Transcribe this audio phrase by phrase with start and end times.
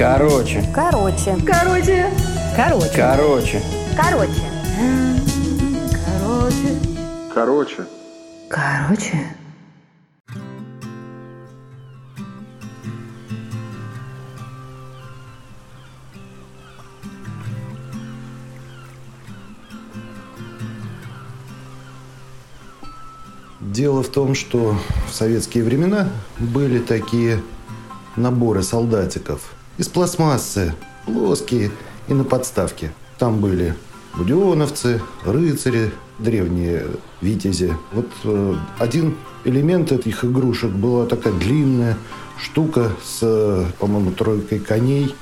[0.00, 0.64] Короче.
[0.74, 1.36] Короче.
[1.46, 2.10] Короче.
[2.56, 2.90] Короче.
[2.96, 3.62] Короче.
[3.94, 4.42] Короче.
[6.14, 6.78] Короче.
[7.34, 7.86] Короче.
[8.48, 9.36] Короче.
[23.60, 24.78] Дело в том, что
[25.10, 26.08] в советские времена
[26.38, 27.42] были такие
[28.16, 30.74] наборы солдатиков из пластмассы,
[31.06, 31.70] плоские
[32.06, 32.92] и на подставке.
[33.18, 33.74] Там были
[34.14, 36.84] будионовцы, рыцари, древние
[37.22, 37.74] витязи.
[37.92, 41.96] Вот э, один элемент этих игрушек была такая длинная
[42.38, 45.14] штука с, э, по-моему, тройкой коней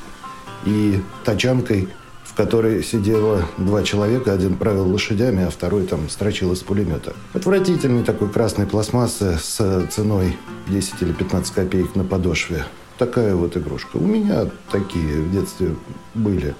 [0.66, 1.88] и тачанкой,
[2.24, 4.32] в которой сидело два человека.
[4.32, 7.14] Один правил лошадями, а второй там строчил из пулемета.
[7.32, 12.64] Отвратительный такой красной пластмассы с ценой 10 или 15 копеек на подошве.
[12.98, 13.96] Такая вот игрушка.
[13.96, 15.76] У меня такие в детстве
[16.14, 16.54] были.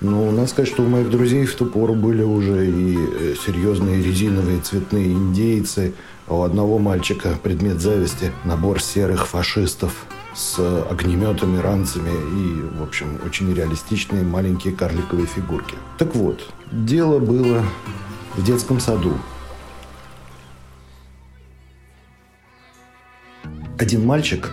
[0.00, 4.02] Ну, надо сказать, что у моих друзей в ту пору были уже и э, серьезные
[4.02, 5.92] резиновые цветные индейцы,
[6.26, 10.58] а у одного мальчика предмет зависти– набор серых фашистов с
[10.88, 15.74] огнеметами, ранцами и, в общем, очень реалистичные маленькие карликовые фигурки.
[15.98, 17.62] Так вот, дело было
[18.36, 19.18] в детском саду.
[23.78, 24.52] Один мальчик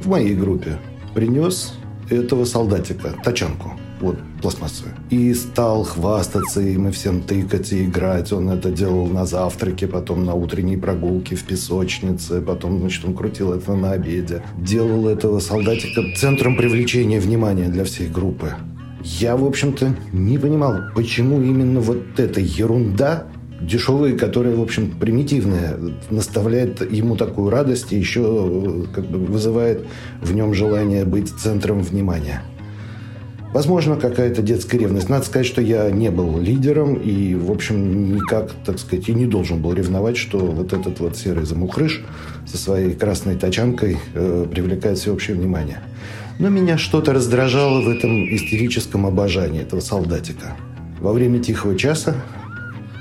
[0.00, 0.78] в моей группе
[1.14, 1.74] принес
[2.08, 4.94] этого солдатика, тачанку, вот, пластмассовую.
[5.10, 8.32] И стал хвастаться им и всем тыкать и играть.
[8.32, 13.52] Он это делал на завтраке, потом на утренней прогулке в песочнице, потом, значит, он крутил
[13.52, 14.42] это на обеде.
[14.58, 18.54] Делал этого солдатика центром привлечения внимания для всей группы.
[19.02, 23.26] Я, в общем-то, не понимал, почему именно вот эта ерунда
[23.60, 25.76] дешевые, которая, в общем, примитивная,
[26.10, 29.86] наставляет ему такую радость и еще как бы вызывает
[30.20, 32.42] в нем желание быть центром внимания.
[33.52, 35.08] Возможно, какая-то детская ревность.
[35.08, 39.26] Надо сказать, что я не был лидером и, в общем, никак, так сказать, и не
[39.26, 42.04] должен был ревновать, что вот этот вот серый замухрыш
[42.46, 45.80] со своей красной тачанкой э, привлекает всеобщее внимание.
[46.38, 50.56] Но меня что-то раздражало в этом истерическом обожании этого солдатика.
[51.00, 52.14] Во время тихого часа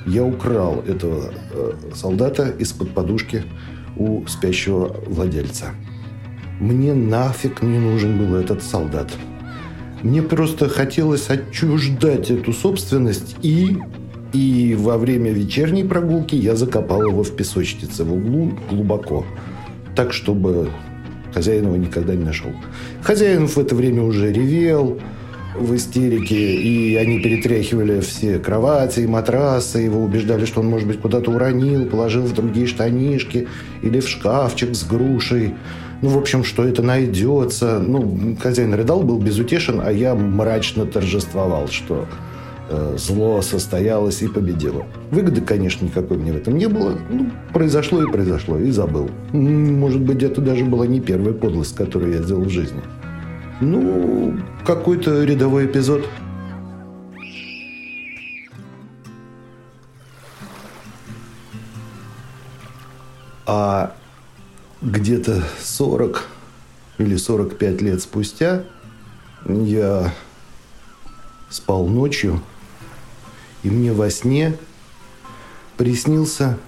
[0.06, 3.44] я украл этого э, солдата из-под подушки
[3.98, 5.74] у спящего владельца.
[6.60, 9.12] Мне нафиг не нужен был этот солдат.
[10.02, 13.78] Мне просто хотелось отчуждать эту собственность и...
[14.32, 19.26] И во время вечерней прогулки я закопал его в песочнице в углу глубоко.
[19.96, 20.70] Так, чтобы
[21.34, 22.52] хозяин его никогда не нашел.
[23.02, 25.00] Хозяин в это время уже ревел,
[25.56, 31.00] в истерике, и они перетряхивали все кровати и матрасы, его убеждали, что он, может быть,
[31.00, 33.48] куда-то уронил, положил в другие штанишки
[33.82, 35.56] или в шкафчик с грушей.
[36.02, 37.80] Ну, в общем, что это найдется.
[37.80, 42.08] Ну, хозяин рыдал, был безутешен, а я мрачно торжествовал, что
[42.70, 44.86] э, зло состоялось и победило.
[45.12, 46.98] Выгоды, конечно, никакой мне в этом не было.
[47.10, 49.10] Ну, произошло и произошло, и забыл.
[49.34, 52.82] Может быть, это даже была не первая подлость, которую я сделал в жизни.
[53.60, 56.08] Ну, какой-то рядовой эпизод.
[63.46, 63.96] А
[64.82, 66.28] где-то 40
[67.00, 68.64] или 45 лет спустя
[69.48, 70.14] я
[71.50, 72.42] спал ночью,
[73.64, 74.58] и мне во сне
[75.78, 76.60] приснился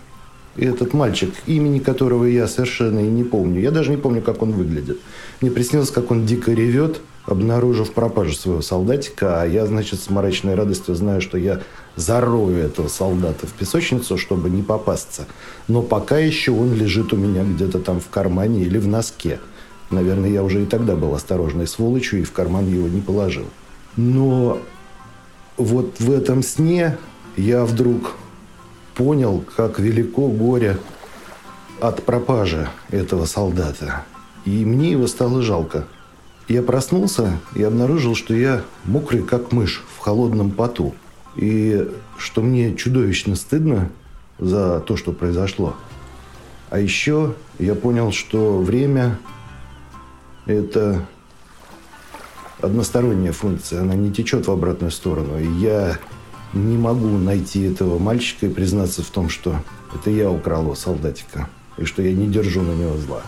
[0.57, 3.61] этот мальчик, имени которого я совершенно и не помню.
[3.61, 4.99] Я даже не помню, как он выглядит.
[5.39, 10.55] Мне приснилось, как он дико ревет, обнаружив пропажу своего солдатика, а я, значит, с мрачной
[10.55, 11.61] радостью знаю, что я
[11.95, 15.27] зарою этого солдата в песочницу, чтобы не попасться.
[15.67, 19.39] Но пока еще он лежит у меня где-то там в кармане или в носке.
[19.89, 23.45] Наверное, я уже и тогда был осторожной сволочью и в карман его не положил.
[23.97, 24.59] Но
[25.57, 26.97] вот в этом сне
[27.35, 28.15] я вдруг
[28.95, 30.77] понял, как велико горе
[31.79, 34.05] от пропажи этого солдата.
[34.45, 35.85] И мне его стало жалко.
[36.47, 40.93] Я проснулся и обнаружил, что я мокрый, как мышь, в холодном поту.
[41.35, 43.89] И что мне чудовищно стыдно
[44.37, 45.75] за то, что произошло.
[46.69, 49.19] А еще я понял, что время–
[50.45, 51.05] это
[52.61, 55.39] односторонняя функция, она не течет в обратную сторону.
[55.39, 55.97] И я
[56.53, 59.55] не могу найти этого мальчика и признаться в том, что
[59.93, 63.21] это я украл его солдатика, и что я не держу на него зла.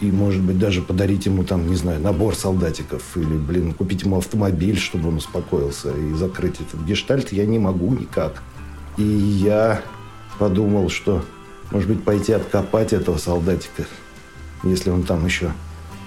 [0.00, 4.18] И, может быть, даже подарить ему там, не знаю, набор солдатиков или, блин, купить ему
[4.18, 8.42] автомобиль, чтобы он успокоился и закрыть этот гештальт я не могу никак.
[8.98, 9.82] И я
[10.38, 11.24] подумал, что,
[11.70, 13.86] может быть, пойти откопать этого солдатика,
[14.64, 15.52] если он там еще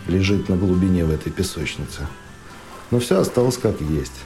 [0.07, 2.07] лежит на глубине в этой песочнице.
[2.91, 4.21] Но все осталось как есть.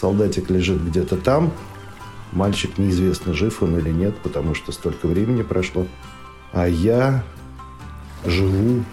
[0.00, 1.52] Солдатик лежит где-то там.
[2.32, 5.86] Мальчик неизвестно, жив он или нет, потому что столько времени прошло.
[6.52, 7.22] А я
[8.24, 8.84] живу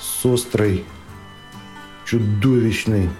[0.00, 0.84] с острой,
[2.04, 3.10] чудовищной,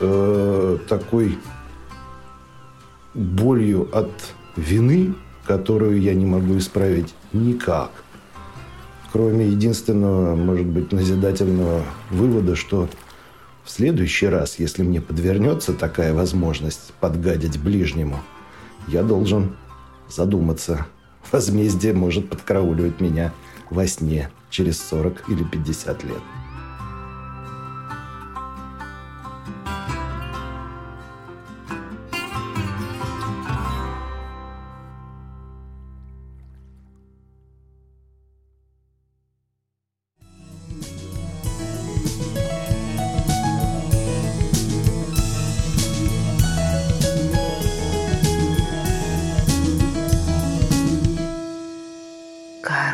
[0.00, 1.38] э, такой
[3.12, 4.10] болью от
[4.56, 5.14] вины,
[5.46, 7.90] которую я не могу исправить никак.
[9.12, 12.88] Кроме единственного, может быть, назидательного вывода, что
[13.64, 18.20] в следующий раз, если мне подвернется такая возможность подгадить ближнему,
[18.88, 19.56] я должен
[20.08, 20.86] задуматься.
[21.30, 23.32] Возмездие может подкарауливать меня
[23.68, 26.22] во сне через 40 или 50 лет.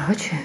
[0.07, 0.37] Короче,